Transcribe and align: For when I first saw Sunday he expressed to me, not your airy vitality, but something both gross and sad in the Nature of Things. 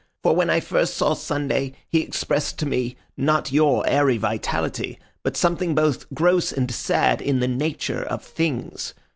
For 0.23 0.35
when 0.35 0.49
I 0.49 0.59
first 0.61 0.95
saw 0.95 1.13
Sunday 1.13 1.73
he 1.87 2.01
expressed 2.01 2.57
to 2.57 2.65
me, 2.65 2.95
not 3.15 3.51
your 3.51 3.87
airy 3.87 4.17
vitality, 4.17 4.97
but 5.21 5.37
something 5.37 5.75
both 5.75 6.11
gross 6.11 6.51
and 6.51 6.71
sad 6.71 7.21
in 7.21 7.39
the 7.39 7.47
Nature 7.47 8.01
of 8.01 8.23
Things. 8.23 8.95